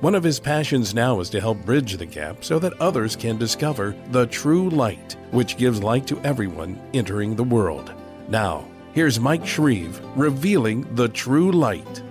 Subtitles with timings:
[0.00, 3.36] One of his passions now is to help bridge the gap so that others can
[3.36, 7.92] discover the true light, which gives light to everyone entering the world.
[8.26, 12.02] Now, here's Mike Shreve revealing the true light.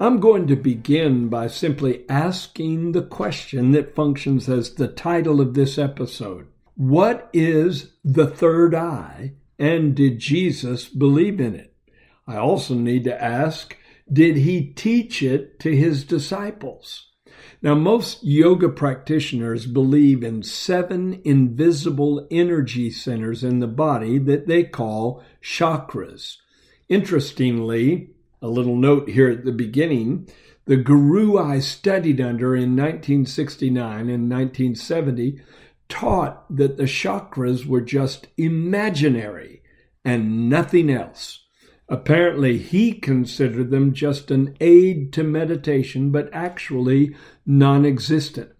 [0.00, 5.52] I'm going to begin by simply asking the question that functions as the title of
[5.52, 11.76] this episode What is the third eye, and did Jesus believe in it?
[12.26, 13.76] I also need to ask
[14.12, 17.08] did he teach it to his disciples?
[17.62, 24.64] Now, most yoga practitioners believe in seven invisible energy centers in the body that they
[24.64, 26.36] call chakras.
[26.88, 30.28] Interestingly, a little note here at the beginning
[30.64, 35.40] the guru I studied under in 1969 and 1970
[35.88, 39.62] taught that the chakras were just imaginary
[40.04, 41.41] and nothing else.
[41.92, 48.50] Apparently, he considered them just an aid to meditation, but actually non existent.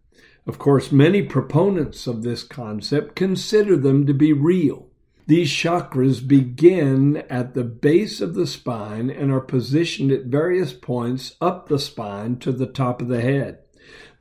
[0.47, 4.89] Of course, many proponents of this concept consider them to be real.
[5.27, 11.35] These chakras begin at the base of the spine and are positioned at various points
[11.41, 13.61] up the spine to the top of the head.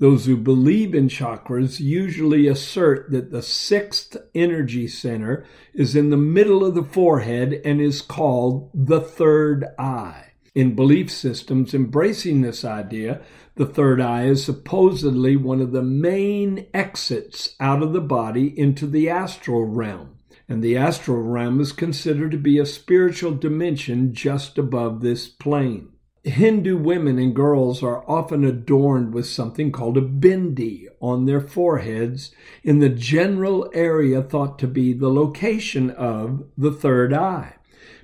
[0.02, 6.18] Those who believe in chakras usually assert that the sixth energy center is in the
[6.18, 10.32] middle of the forehead and is called the third eye.
[10.56, 13.22] In belief systems embracing this idea,
[13.58, 18.88] the third eye is supposedly one of the main exits out of the body into
[18.88, 20.18] the astral realm.
[20.50, 25.91] And the astral realm is considered to be a spiritual dimension just above this plane.
[26.24, 32.32] Hindu women and girls are often adorned with something called a bindi on their foreheads
[32.64, 37.56] in the general area thought to be the location of the third eye.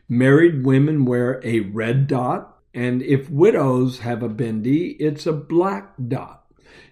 [0.09, 5.94] Married women wear a red dot, and if widows have a bindi, it's a black
[6.07, 6.45] dot.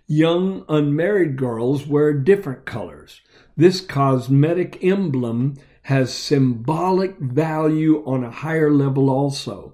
[0.05, 3.21] Young unmarried girls wear different colors.
[3.57, 9.73] This cosmetic emblem has symbolic value on a higher level also.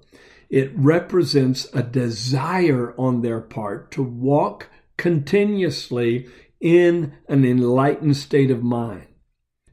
[0.52, 4.68] It represents a desire on their part to walk
[4.98, 6.28] continuously
[6.60, 9.08] in an enlightened state of mind.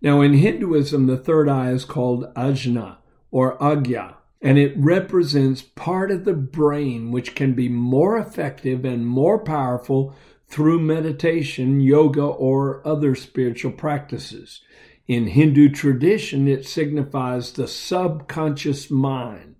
[0.00, 2.98] Now, in Hinduism, the third eye is called ajna
[3.32, 9.04] or agya, and it represents part of the brain which can be more effective and
[9.04, 10.14] more powerful
[10.46, 14.60] through meditation, yoga, or other spiritual practices.
[15.08, 19.56] In Hindu tradition, it signifies the subconscious mind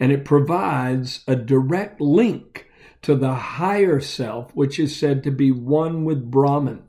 [0.00, 2.66] and it provides a direct link
[3.02, 6.82] to the higher self, which is said to be one with Brahman.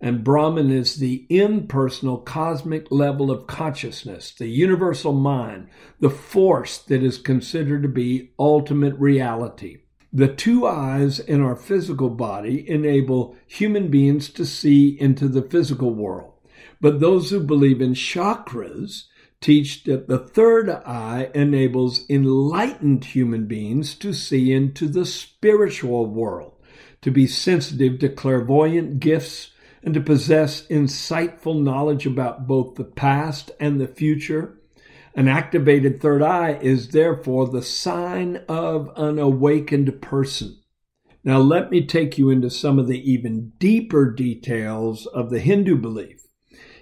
[0.00, 5.68] And Brahman is the impersonal cosmic level of consciousness, the universal mind,
[6.00, 9.78] the force that is considered to be ultimate reality.
[10.12, 15.94] The two eyes in our physical body enable human beings to see into the physical
[15.94, 16.32] world.
[16.80, 19.04] But those who believe in chakras
[19.40, 26.54] teach that the third eye enables enlightened human beings to see into the spiritual world,
[27.02, 29.52] to be sensitive to clairvoyant gifts,
[29.82, 34.58] and to possess insightful knowledge about both the past and the future.
[35.14, 40.58] An activated third eye is therefore the sign of an awakened person.
[41.24, 45.76] Now, let me take you into some of the even deeper details of the Hindu
[45.76, 46.25] belief.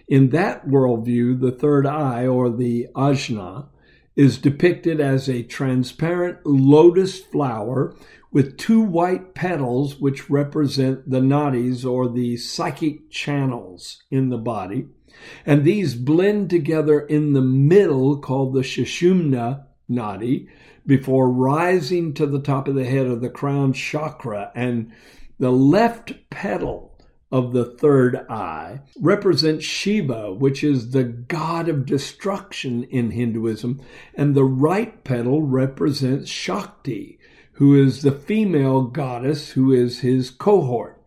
[0.07, 3.69] In that worldview, the third eye, or the ajna,
[4.17, 7.97] is depicted as a transparent lotus flower
[8.31, 14.87] with two white petals, which represent the nadis or the psychic channels in the body.
[15.47, 20.49] And these blend together in the middle, called the Sushumna nadi,
[20.87, 24.51] before rising to the top of the head of the crown chakra.
[24.55, 24.93] And
[25.39, 26.94] the left petal
[27.35, 33.81] of the third eye represents Shiva, which is the god of destruction in Hinduism,
[34.15, 37.19] and the right petal represents Shakti,
[37.55, 41.03] who is the female goddess who is his cohort.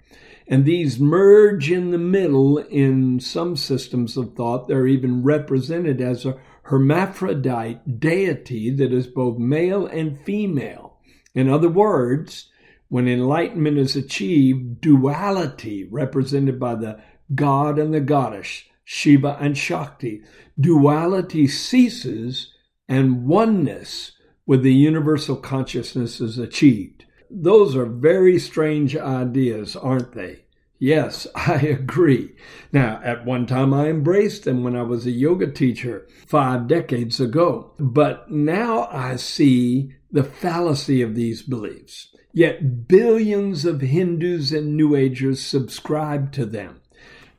[0.50, 4.68] And these merge in the middle in some systems of thought.
[4.68, 10.98] They're even represented as a hermaphrodite deity that is both male and female.
[11.34, 12.50] In other words,
[12.90, 17.02] when enlightenment is achieved, duality, represented by the
[17.36, 20.22] god and the goddess, Shiva and Shakti.
[20.60, 22.54] Duality ceases
[22.88, 24.14] and oneness
[24.46, 27.06] with the universal consciousness is achieved.
[27.30, 30.46] Those are very strange ideas, aren't they?
[30.80, 32.36] Yes, I agree.
[32.72, 37.20] Now, at one time I embraced them when I was a yoga teacher five decades
[37.20, 42.16] ago, but now I see the fallacy of these beliefs.
[42.34, 46.82] Yet billions of Hindus and New Agers subscribe to them.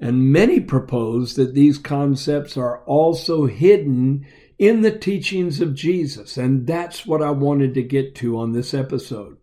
[0.01, 4.27] And many propose that these concepts are also hidden
[4.59, 6.37] in the teachings of Jesus.
[6.37, 9.37] And that's what I wanted to get to on this episode.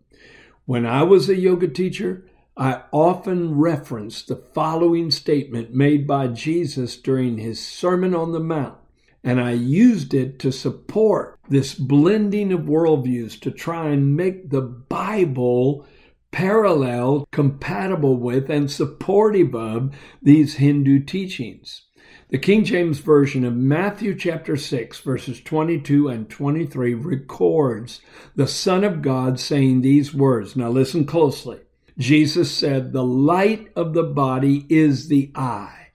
[0.65, 2.25] When I was a yoga teacher,
[2.57, 8.78] I often reference the following statement made by Jesus during his Sermon on the Mount,
[9.25, 14.62] and I used it to support this blending of worldviews to try and make the
[14.62, 15.86] Bible
[16.31, 21.81] parallel, compatible with, and supportive of these Hindu teachings.
[22.30, 28.00] The King James Version of Matthew chapter 6, verses 22 and 23 records
[28.34, 30.56] the Son of God saying these words.
[30.56, 31.60] Now listen closely.
[31.97, 35.88] Jesus said, The light of the body is the eye.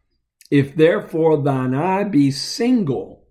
[0.51, 3.27] If therefore thine eye be single,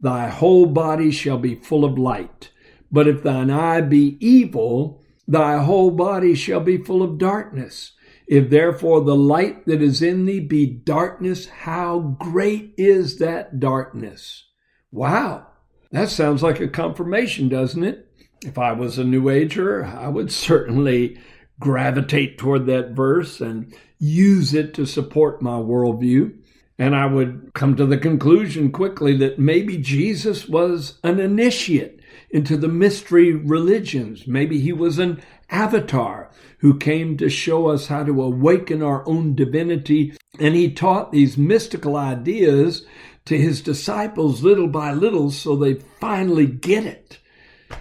[0.00, 2.50] thy whole body shall be full of light.
[2.90, 7.92] But if thine eye be evil, thy whole body shall be full of darkness.
[8.26, 14.46] If therefore the light that is in thee be darkness, how great is that darkness?
[14.90, 15.48] Wow,
[15.90, 18.08] that sounds like a confirmation, doesn't it?
[18.44, 21.18] If I was a New Ager, I would certainly
[21.60, 26.36] gravitate toward that verse and use it to support my worldview.
[26.78, 32.56] And I would come to the conclusion quickly that maybe Jesus was an initiate into
[32.56, 34.26] the mystery religions.
[34.26, 39.36] Maybe he was an avatar who came to show us how to awaken our own
[39.36, 40.16] divinity.
[40.40, 42.84] And he taught these mystical ideas
[43.26, 47.20] to his disciples little by little so they finally get it.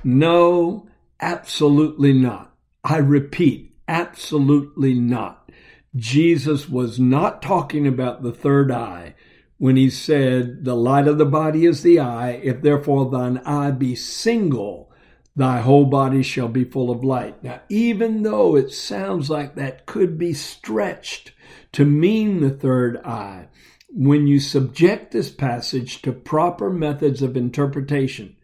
[0.03, 0.87] No,
[1.19, 2.52] absolutely not.
[2.83, 5.49] I repeat, absolutely not.
[5.95, 9.15] Jesus was not talking about the third eye
[9.57, 12.31] when he said, The light of the body is the eye.
[12.43, 14.91] If therefore thine eye be single,
[15.35, 17.41] thy whole body shall be full of light.
[17.43, 21.31] Now, even though it sounds like that could be stretched
[21.73, 23.47] to mean the third eye,
[23.89, 28.35] when you subject this passage to proper methods of interpretation,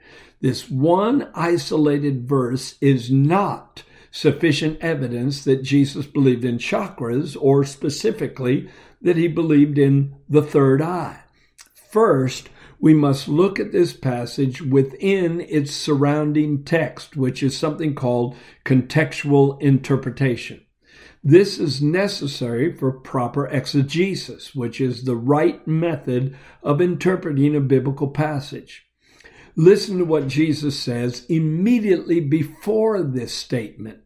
[0.41, 8.69] this one isolated verse is not sufficient evidence that Jesus believed in chakras or specifically
[9.01, 11.21] that he believed in the third eye.
[11.73, 18.35] First, we must look at this passage within its surrounding text, which is something called
[18.63, 20.61] contextual interpretation.
[21.21, 28.07] This is necessary for proper exegesis, which is the right method of interpreting a biblical
[28.07, 28.88] passage.
[29.59, 33.99] Listen to what Jesus says immediately before this statement.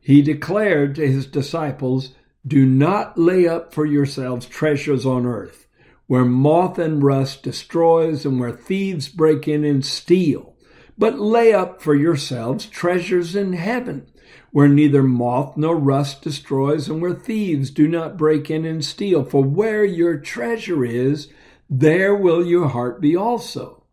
[0.00, 2.10] He declared to his disciples,
[2.44, 5.68] Do not lay up for yourselves treasures on earth,
[6.08, 10.56] where moth and rust destroys and where thieves break in and steal,
[10.98, 14.10] but lay up for yourselves treasures in heaven,
[14.50, 19.24] where neither moth nor rust destroys and where thieves do not break in and steal.
[19.24, 21.28] For where your treasure is,
[21.70, 23.83] there will your heart be also.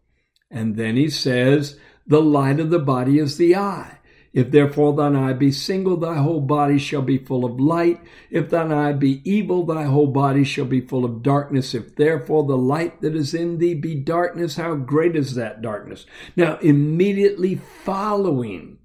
[0.51, 3.99] And then he says, The light of the body is the eye.
[4.33, 7.99] If therefore thine eye be single, thy whole body shall be full of light.
[8.29, 11.73] If thine eye be evil, thy whole body shall be full of darkness.
[11.73, 16.05] If therefore the light that is in thee be darkness, how great is that darkness?
[16.37, 18.77] Now, immediately following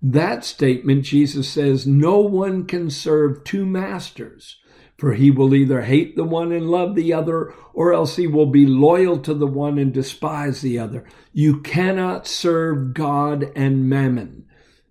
[0.00, 4.58] that statement, Jesus says, No one can serve two masters.
[5.04, 8.46] For he will either hate the one and love the other, or else he will
[8.46, 11.04] be loyal to the one and despise the other.
[11.30, 14.46] You cannot serve God and mammon.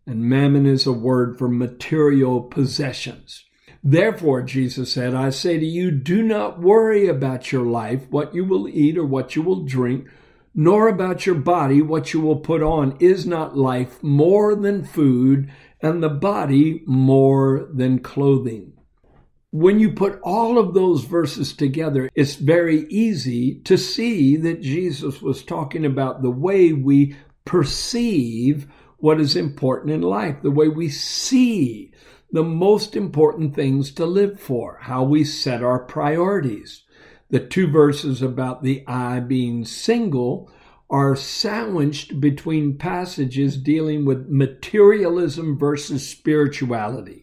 [0.05, 3.43] And mammon is a word for material possessions.
[3.83, 8.45] Therefore, Jesus said, I say to you, do not worry about your life, what you
[8.45, 10.07] will eat or what you will drink,
[10.53, 12.97] nor about your body, what you will put on.
[12.99, 15.49] Is not life more than food,
[15.81, 18.73] and the body more than clothing?
[19.55, 25.21] When you put all of those verses together, it's very easy to see that Jesus
[25.21, 28.65] was talking about the way we perceive
[28.97, 31.91] what is important in life, the way we see
[32.31, 36.81] the most important things to live for, how we set our priorities.
[37.29, 40.51] The two verses about the eye being single
[40.89, 47.22] are sandwiched between passages dealing with materialism versus spirituality.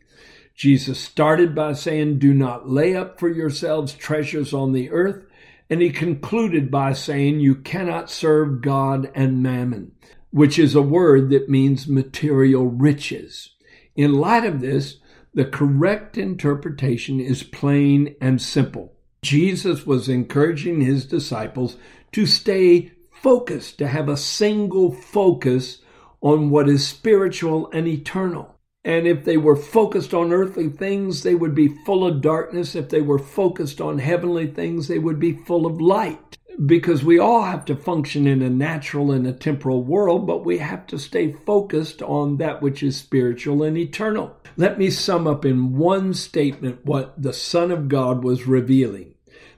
[0.60, 5.24] Jesus started by saying, Do not lay up for yourselves treasures on the earth.
[5.70, 9.92] And he concluded by saying, You cannot serve God and mammon,
[10.30, 13.54] which is a word that means material riches.
[13.96, 14.98] In light of this,
[15.32, 18.92] the correct interpretation is plain and simple.
[19.22, 21.78] Jesus was encouraging his disciples
[22.12, 25.78] to stay focused, to have a single focus
[26.20, 28.59] on what is spiritual and eternal.
[28.84, 32.74] And if they were focused on earthly things, they would be full of darkness.
[32.74, 36.38] If they were focused on heavenly things, they would be full of light.
[36.64, 40.58] Because we all have to function in a natural and a temporal world, but we
[40.58, 44.36] have to stay focused on that which is spiritual and eternal.
[44.56, 49.14] Let me sum up in one statement what the Son of God was revealing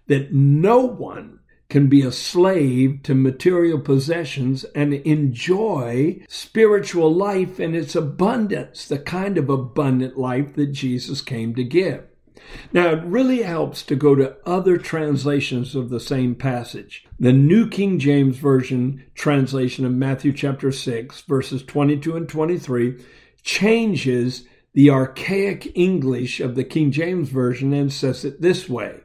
[0.06, 1.40] that no one
[1.72, 8.98] can be a slave to material possessions and enjoy spiritual life in its abundance, the
[8.98, 12.04] kind of abundant life that Jesus came to give.
[12.74, 17.06] Now, it really helps to go to other translations of the same passage.
[17.18, 23.02] The New King James Version translation of Matthew chapter 6, verses 22 and 23,
[23.42, 29.00] changes the archaic English of the King James Version and says it this way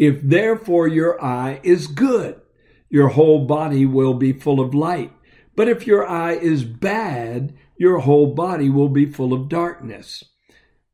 [0.00, 2.40] if therefore your eye is good,
[2.88, 5.12] your whole body will be full of light.
[5.54, 10.24] But if your eye is bad, your whole body will be full of darkness.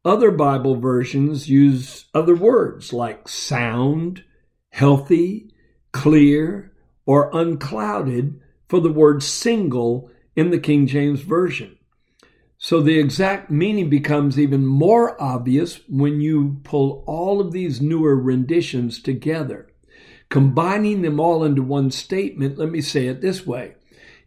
[0.05, 4.25] Other Bible versions use other words like sound,
[4.71, 5.53] healthy,
[5.93, 6.73] clear,
[7.07, 11.76] or unclouded for the word single in the King James Version.
[12.59, 18.17] So the exact meaning becomes even more obvious when you pull all of these newer
[18.17, 19.69] renditions together.
[20.31, 23.75] Combining them all into one statement, let me say it this way.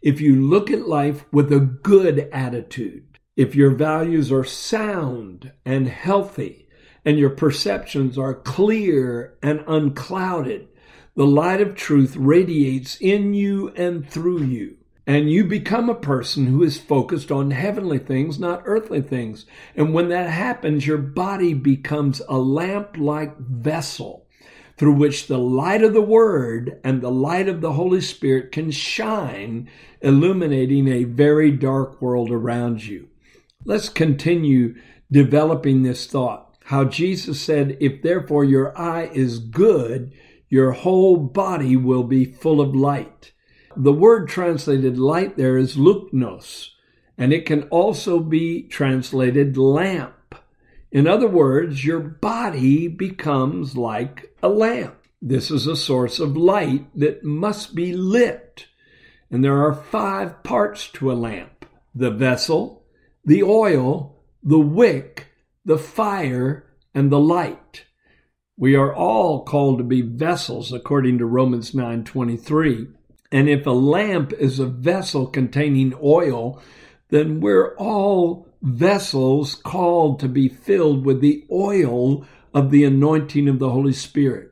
[0.01, 5.88] If you look at life with a good attitude, if your values are sound and
[5.88, 6.67] healthy,
[7.05, 10.67] and your perceptions are clear and unclouded,
[11.15, 14.78] the light of truth radiates in you and through you
[15.10, 19.48] and you become a person who is focused on heavenly things, not earthly things.
[19.75, 24.28] And when that happens, your body becomes a lamp like vessel
[24.78, 28.70] through which the light of the Word and the light of the Holy Spirit can
[28.70, 29.68] shine,
[30.01, 33.08] illuminating a very dark world around you.
[33.66, 34.75] Let's continue
[35.12, 36.56] developing this thought.
[36.66, 40.13] How Jesus said, If therefore your eye is good,
[40.50, 43.32] your whole body will be full of light.
[43.81, 46.71] The word translated light there is luknos,
[47.17, 50.36] and it can also be translated lamp.
[50.91, 54.98] In other words, your body becomes like a lamp.
[55.21, 58.65] This is a source of light that must be lit.
[59.31, 62.83] And there are five parts to a lamp the vessel,
[63.24, 65.27] the oil, the wick,
[65.63, 67.86] the fire, and the light.
[68.57, 72.89] We are all called to be vessels according to Romans 9:23.
[73.31, 76.62] And if a lamp is a vessel containing oil,
[77.09, 83.59] then we're all vessels called to be filled with the oil of the anointing of
[83.59, 84.51] the Holy Spirit.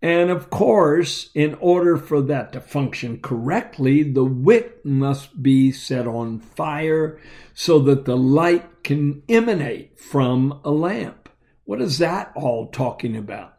[0.00, 6.06] And of course, in order for that to function correctly, the wick must be set
[6.06, 7.18] on fire
[7.54, 11.30] so that the light can emanate from a lamp.
[11.64, 13.53] What is that all talking about?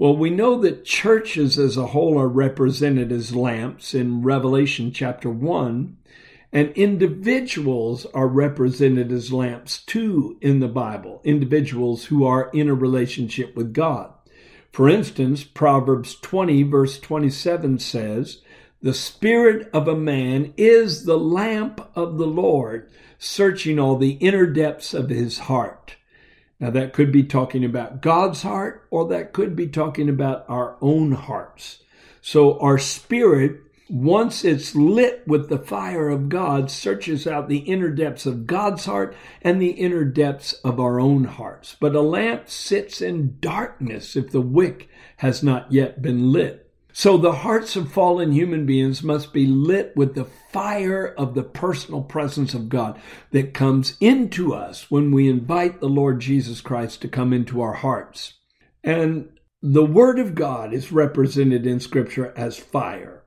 [0.00, 5.28] Well, we know that churches as a whole are represented as lamps in Revelation chapter
[5.28, 5.94] 1,
[6.54, 12.74] and individuals are represented as lamps too in the Bible, individuals who are in a
[12.74, 14.14] relationship with God.
[14.72, 18.40] For instance, Proverbs 20, verse 27 says,
[18.80, 24.46] The spirit of a man is the lamp of the Lord, searching all the inner
[24.46, 25.96] depths of his heart.
[26.60, 30.76] Now, that could be talking about God's heart, or that could be talking about our
[30.82, 31.78] own hearts.
[32.20, 37.88] So, our spirit, once it's lit with the fire of God, searches out the inner
[37.90, 41.76] depths of God's heart and the inner depths of our own hearts.
[41.80, 46.69] But a lamp sits in darkness if the wick has not yet been lit.
[46.92, 51.42] So the hearts of fallen human beings must be lit with the fire of the
[51.42, 57.00] personal presence of God that comes into us when we invite the Lord Jesus Christ
[57.02, 58.34] to come into our hearts.
[58.82, 59.28] And
[59.62, 63.22] the Word of God is represented in Scripture as fire.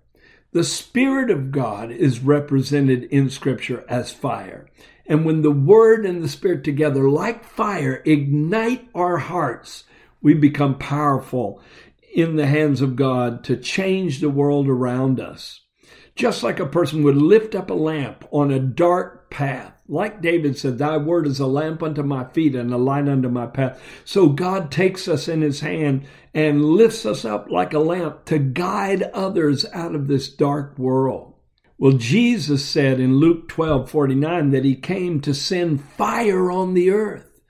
[0.51, 4.69] The Spirit of God is represented in Scripture as fire.
[5.05, 9.83] And when the Word and the Spirit together, like fire, ignite our hearts,
[10.21, 11.61] we become powerful
[12.13, 15.61] in the hands of God to change the world around us.
[16.15, 20.57] Just like a person would lift up a lamp on a dark path, Like David
[20.57, 23.81] said, Thy word is a lamp unto my feet and a light unto my path.
[24.05, 28.37] So God takes us in his hand and lifts us up like a lamp to
[28.37, 31.33] guide others out of this dark world.
[31.79, 36.91] Well, Jesus said in Luke 12 49 that he came to send fire on the
[36.91, 37.41] earth.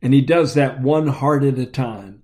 [0.00, 2.22] And he does that one heart at a time.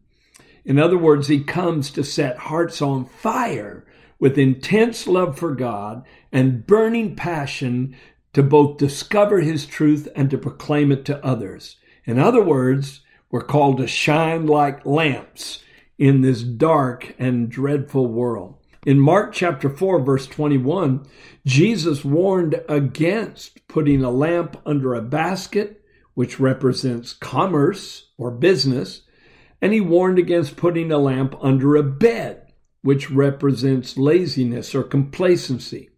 [0.65, 3.85] In other words, he comes to set hearts on fire
[4.19, 7.97] with intense love for God and burning passion
[8.33, 11.77] to both discover his truth and to proclaim it to others.
[12.05, 13.01] In other words,
[13.31, 15.63] we're called to shine like lamps
[15.99, 18.57] in this dark and dreadful world.
[18.87, 21.07] In Mark chapter 4, verse 21,
[21.45, 29.03] Jesus warned against putting a lamp under a basket, which represents commerce or business,
[29.63, 32.53] and he warned against putting a lamp under a bed,
[32.83, 35.91] which represents laziness or complacency.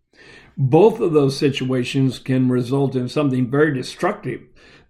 [0.56, 4.42] Both of those situations can result in something very destructive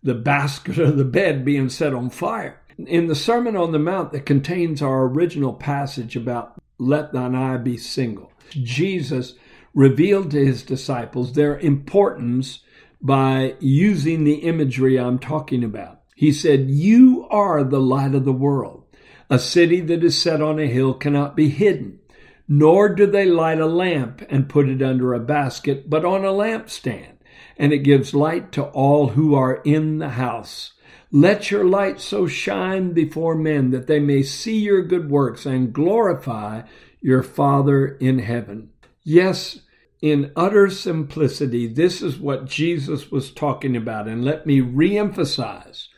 [0.02, 2.61] the basket or the bed being set on fire.
[2.76, 7.59] In the Sermon on the Mount that contains our original passage about let thine eye
[7.59, 9.35] be single, Jesus
[9.75, 12.61] revealed to his disciples their importance
[13.00, 16.02] by using the imagery I'm talking about.
[16.23, 18.85] He said, You are the light of the world.
[19.29, 21.99] A city that is set on a hill cannot be hidden.
[22.47, 26.29] Nor do they light a lamp and put it under a basket, but on a
[26.29, 27.14] lampstand,
[27.57, 30.75] and it gives light to all who are in the house.
[31.11, 35.73] Let your light so shine before men that they may see your good works and
[35.73, 36.62] glorify
[37.00, 38.71] your Father in heaven.
[39.02, 39.59] Yes,
[40.00, 44.07] in utter simplicity, this is what Jesus was talking about.
[44.07, 45.88] And let me reemphasize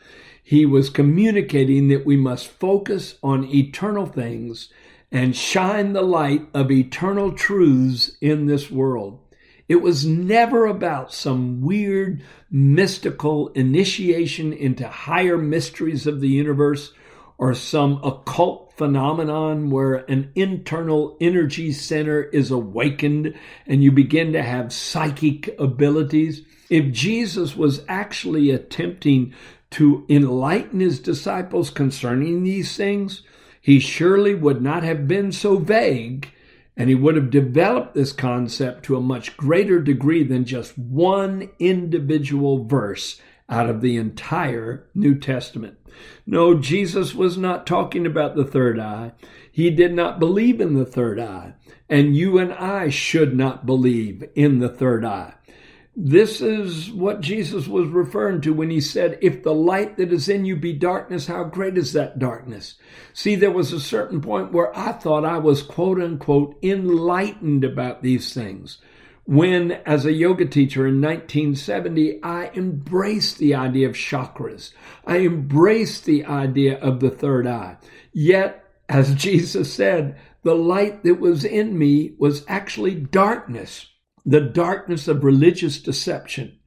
[0.47, 4.69] he was communicating that we must focus on eternal things
[5.11, 9.19] and shine the light of eternal truths in this world.
[9.67, 12.21] It was never about some weird
[12.51, 16.93] mystical initiation into higher mysteries of the universe
[17.39, 23.33] or some occult phenomenon where an internal energy center is awakened
[23.65, 26.43] and you begin to have psychic abilities.
[26.69, 29.33] If Jesus was actually attempting
[29.71, 33.23] to enlighten his disciples concerning these things,
[33.59, 36.31] he surely would not have been so vague,
[36.77, 41.49] and he would have developed this concept to a much greater degree than just one
[41.59, 45.77] individual verse out of the entire New Testament.
[46.25, 49.13] No, Jesus was not talking about the third eye.
[49.51, 51.53] He did not believe in the third eye,
[51.89, 55.35] and you and I should not believe in the third eye.
[55.97, 60.27] This is what Jesus was referring to when he said, If the light that is
[60.27, 62.75] in you be darkness, how great is that darkness?
[63.13, 68.01] See, there was a certain point where I thought I was quote unquote enlightened about
[68.01, 68.79] these things.
[69.23, 74.73] When, as a yoga teacher in 1970, I embraced the idea of chakras.
[75.07, 77.77] I embraced the idea of the third eye.
[78.11, 83.87] Yet, as Jesus said, the light that was in me was actually darkness
[84.25, 86.57] the darkness of religious deception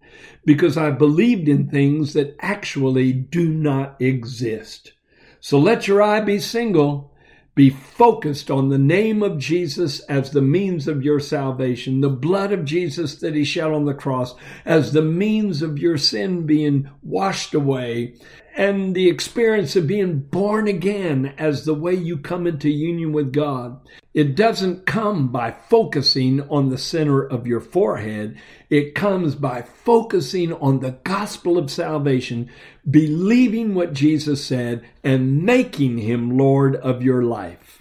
[0.45, 4.93] because I believed in things that actually do not exist.
[5.41, 7.13] So let your eye be single.
[7.55, 12.53] Be focused on the name of Jesus as the means of your salvation, the blood
[12.53, 16.89] of Jesus that he shed on the cross as the means of your sin being
[17.03, 18.15] washed away,
[18.59, 23.33] and the experience of being born again as the way you come into union with
[23.33, 23.81] God.
[24.13, 28.37] It doesn't come by focusing on the center of your forehead.
[28.69, 32.51] It comes by focusing on the gospel of salvation,
[32.91, 37.81] believing what Jesus said, and making him Lord of your life.